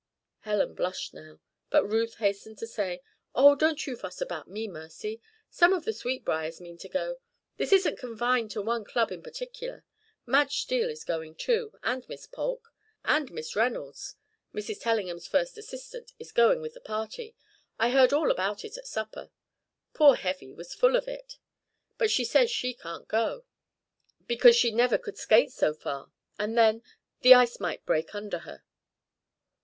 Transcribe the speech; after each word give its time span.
Helen 0.39 0.73
blushed 0.73 1.13
now; 1.13 1.39
but 1.69 1.85
Ruth 1.85 2.15
hastened 2.15 2.57
to 2.57 2.65
say: 2.65 3.03
"Oh, 3.35 3.53
don't 3.55 3.85
you 3.85 3.95
fuss 3.95 4.19
about 4.19 4.47
me, 4.49 4.67
Mercy. 4.67 5.21
Some 5.51 5.73
of 5.73 5.85
the 5.85 5.93
Sweetbriars 5.93 6.59
mean 6.59 6.79
to 6.79 6.89
go. 6.89 7.17
This 7.57 7.71
isn't 7.71 7.99
confined 7.99 8.49
to 8.49 8.63
one 8.63 8.83
club 8.83 9.11
in 9.11 9.21
particular. 9.21 9.85
Madge 10.25 10.57
Steele 10.61 10.89
is 10.89 11.03
going, 11.03 11.35
too, 11.35 11.73
and 11.83 12.03
Miss 12.09 12.25
Polk. 12.25 12.73
And 13.05 13.31
Miss 13.31 13.55
Reynolds, 13.55 14.15
Mrs. 14.55 14.81
Tellingham's 14.81 15.27
first 15.27 15.55
assistant, 15.59 16.13
is 16.17 16.31
going 16.31 16.61
with 16.61 16.73
the 16.73 16.81
party. 16.81 17.35
I 17.77 17.91
heard 17.91 18.11
all 18.11 18.31
about 18.31 18.65
it 18.65 18.77
at 18.77 18.87
supper. 18.87 19.29
Poor 19.93 20.15
Heavy 20.15 20.51
was 20.51 20.73
full 20.73 20.95
of 20.95 21.07
it; 21.07 21.37
but 21.99 22.09
she 22.09 22.25
says 22.25 22.49
she 22.49 22.73
can't 22.73 23.07
go 23.07 23.45
because 24.25 24.55
she 24.55 24.71
never 24.71 24.97
could 24.97 25.19
skate 25.19 25.51
so 25.51 25.75
far. 25.75 26.11
And 26.39 26.57
then 26.57 26.81
the 27.21 27.35
ice 27.35 27.59
might 27.59 27.85
break 27.85 28.15
under 28.15 28.39
her." 28.39 28.63